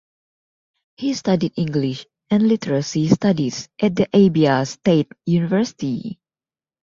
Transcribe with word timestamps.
He 0.97 1.13
studied 1.13 1.53
English 1.57 2.07
and 2.31 2.47
Literary 2.47 2.81
Studies 3.07 3.69
at 3.79 3.95
the 3.95 4.07
Abia 4.07 4.67
State 4.67 5.11
University. 5.27 6.17